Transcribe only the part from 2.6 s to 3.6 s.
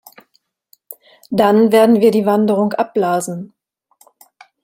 abblasen.